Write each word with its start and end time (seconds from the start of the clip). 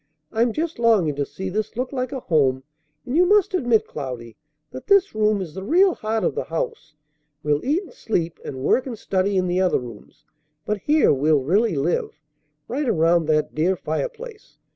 "I'm 0.31 0.51
just 0.51 0.79
longing 0.79 1.13
to 1.13 1.27
see 1.27 1.49
this 1.49 1.77
look 1.77 1.91
like 1.93 2.11
a 2.11 2.21
home; 2.21 2.63
and 3.05 3.15
you 3.15 3.23
must 3.27 3.53
admit, 3.53 3.85
Cloudy, 3.85 4.35
that 4.71 4.87
this 4.87 5.13
room 5.13 5.41
is 5.41 5.53
the 5.53 5.61
real 5.61 5.93
heart 5.93 6.23
of 6.23 6.33
the 6.33 6.45
house. 6.45 6.95
We'll 7.43 7.63
eat 7.63 7.83
and 7.83 7.93
sleep 7.93 8.39
and 8.43 8.63
work 8.63 8.87
and 8.87 8.97
study 8.97 9.37
in 9.37 9.45
the 9.45 9.61
other 9.61 9.79
rooms; 9.79 10.25
but 10.65 10.79
here 10.79 11.13
we'll 11.13 11.43
really 11.43 11.75
live, 11.75 12.19
right 12.67 12.89
around 12.89 13.27
that 13.27 13.53
dear 13.53 13.75
fireplace. 13.75 14.57